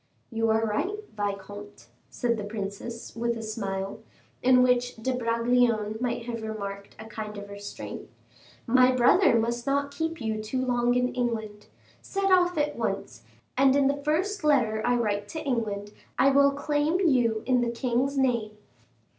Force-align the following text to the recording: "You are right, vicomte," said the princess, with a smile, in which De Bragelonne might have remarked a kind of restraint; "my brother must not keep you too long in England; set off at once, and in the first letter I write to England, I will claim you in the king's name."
"You 0.31 0.49
are 0.49 0.65
right, 0.65 0.97
vicomte," 1.15 1.85
said 2.09 2.35
the 2.35 2.43
princess, 2.43 3.15
with 3.15 3.37
a 3.37 3.43
smile, 3.43 3.99
in 4.41 4.63
which 4.63 4.95
De 4.95 5.13
Bragelonne 5.13 6.01
might 6.01 6.25
have 6.25 6.41
remarked 6.41 6.95
a 6.97 7.05
kind 7.05 7.37
of 7.37 7.51
restraint; 7.51 8.09
"my 8.65 8.91
brother 8.91 9.37
must 9.39 9.67
not 9.67 9.91
keep 9.93 10.19
you 10.19 10.41
too 10.41 10.65
long 10.65 10.95
in 10.95 11.13
England; 11.13 11.67
set 12.01 12.31
off 12.31 12.57
at 12.57 12.75
once, 12.75 13.21
and 13.55 13.75
in 13.75 13.85
the 13.87 14.01
first 14.03 14.43
letter 14.43 14.81
I 14.83 14.95
write 14.95 15.27
to 15.29 15.43
England, 15.45 15.93
I 16.17 16.31
will 16.31 16.49
claim 16.49 16.99
you 17.01 17.43
in 17.45 17.61
the 17.61 17.69
king's 17.69 18.17
name." 18.17 18.57